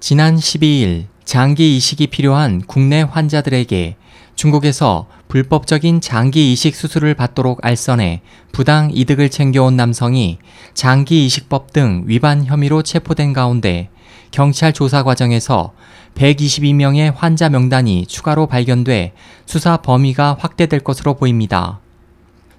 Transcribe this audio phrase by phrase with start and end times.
[0.00, 3.96] 지난 12일 장기 이식이 필요한 국내 환자들에게
[4.34, 10.38] 중국에서 불법적인 장기 이식 수술을 받도록 알선해 부당 이득을 챙겨온 남성이
[10.72, 13.90] 장기 이식법 등 위반 혐의로 체포된 가운데
[14.30, 15.74] 경찰 조사 과정에서
[16.14, 19.12] 122명의 환자 명단이 추가로 발견돼
[19.44, 21.78] 수사 범위가 확대될 것으로 보입니다.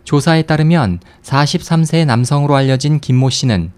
[0.04, 3.72] 조사에 따르면 43세 남성으로 알려진 김 모 씨는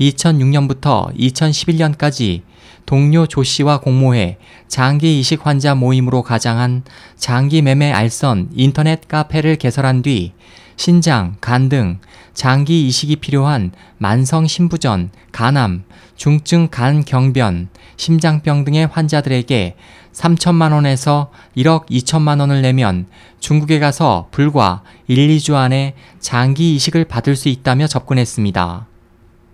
[0.00, 2.42] 2006년부터 2011년까지
[2.84, 6.84] 동료 조 씨와 공모해 장기 이식 환자 모임으로 가장한
[7.16, 10.32] 장기 매매 알선 인터넷 카페를 개설한 뒤
[10.76, 11.98] 신장, 간 등
[12.34, 15.84] 장기 이식이 필요한 만성 신부전, 간암,
[16.16, 19.74] 중증 간 경변, 심장병 등의 환자들에게
[20.12, 23.06] 3천만 원에서 1억 2천만 원을 내면
[23.40, 28.86] 중국에 가서 불과 1, 2주 안에 장기 이식을 받을 수 있다며 접근했습니다.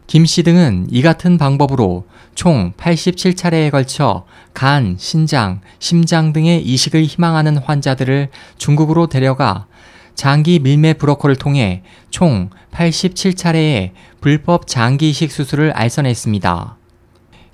[0.06, 7.58] 김 씨 등은 이 같은 방법으로 총 87차례에 걸쳐 간, 신장, 심장 등의 이식을 희망하는
[7.58, 8.28] 환자들을
[8.58, 9.66] 중국으로 데려가
[10.14, 16.76] 장기 밀매 브로커를 통해 총 87차례의 불법 장기 이식 수술을 알선했습니다.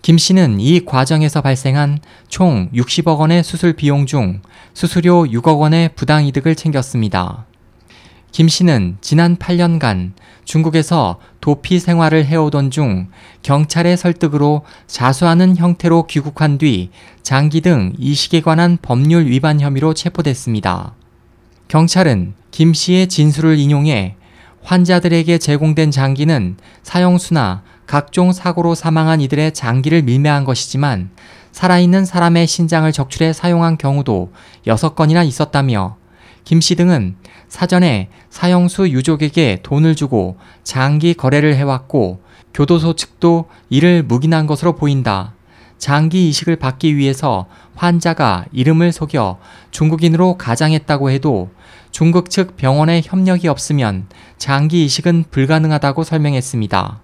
[0.02, 4.40] 김 씨는 이 과정에서 발생한 총 60억 원의 수술 비용 중
[4.74, 7.47] 수수료 6억 원의 부당 이득을 챙겼습니다.
[8.38, 10.12] 김 씨는 지난 8년간
[10.44, 13.08] 중국에서 도피 생활을 해오던 중
[13.42, 16.90] 경찰의 설득으로 자수하는 형태로 귀국한 뒤
[17.24, 20.94] 장기 등 이식에 관한 법률 위반 혐의로 체포됐습니다.
[21.66, 24.14] 경찰은 김 씨의 진술을 인용해
[24.62, 31.10] 환자들에게 제공된 장기는 사형수나 각종 사고로 사망한 이들의 장기를 밀매한 것이지만
[31.50, 34.30] 살아있는 사람의 신장을 적출해 사용한 경우도
[34.64, 35.96] 6건이나 있었다며
[36.48, 37.14] 김 씨 등은
[37.48, 42.22] 사전에 사형수 유족에게 돈을 주고 장기 거래를 해왔고
[42.54, 45.34] 교도소 측도 이를 묵인한 것으로 보인다.
[45.76, 49.38] 장기 이식을 받기 위해서 환자가 이름을 속여
[49.72, 51.50] 중국인으로 가장했다고 해도
[51.90, 54.06] 중국 측 병원의 협력이 없으면
[54.38, 57.00] 장기 이식은 불가능하다고 설명했습니다.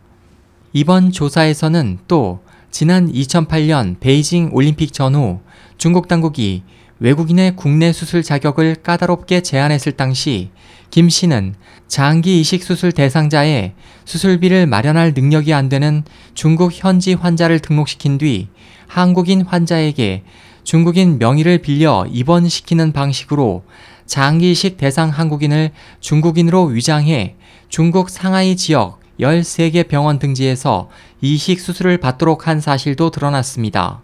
[0.73, 5.41] 이번 조사에서는 또 지난 2008년 베이징 올림픽 전후
[5.77, 6.63] 중국 당국이
[7.05, 10.49] 외국인의 국내 수술 자격을 까다롭게 제한했을 당시
[10.89, 11.55] 김 씨는
[11.87, 13.75] 장기 이식 수술 대상자의
[14.07, 18.49] 수술비를 마련할 능력이 안 되는 중국 현지 환자를 등록시킨 뒤
[18.87, 20.23] 한국인 환자에게
[20.63, 23.65] 중국인 명의를 빌려 입원시키는 방식으로
[24.07, 27.37] 장기 이식 대상 한국인을 중국인으로 위장해
[27.69, 30.89] 중국 상하이 지역 13개 병원 등지에서
[31.21, 34.01] 이식 수술을 받도록 한 사실도 드러났습니다.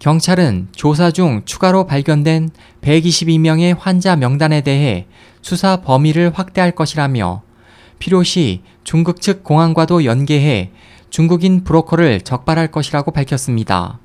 [0.00, 2.48] 경찰은 조사 중 추가로 발견된
[2.80, 5.06] 122명의 환자 명단에 대해
[5.42, 7.42] 수사 범위를 확대할 것이라며
[7.98, 10.70] 필요시 중국 측 공항과도 연계해
[11.10, 13.98] 중국인 브로커를 적발할 것이라고 밝혔습니다.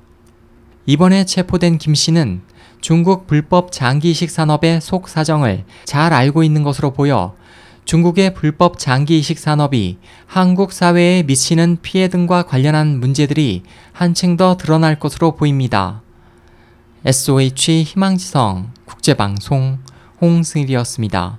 [0.84, 2.42] 이번에 체포된 김 씨는
[2.82, 7.34] 중국 불법 장기이식 산업의 속 사정을 잘 알고 있는 것으로 보여
[7.86, 14.98] 중국의 불법 장기 이식 산업이 한국 사회에 미치는 피해 등과 관련한 문제들이 한층 더 드러날
[14.98, 16.02] 것으로 보입니다.
[17.04, 19.78] SOH 희망지성 국제방송
[20.20, 21.38] 홍승일이었습니다.